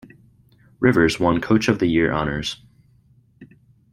Rivers 0.79 1.19
won 1.19 1.39
Coach 1.41 1.67
of 1.67 1.77
the 1.77 1.85
Year 1.85 2.11
honors. 2.11 2.59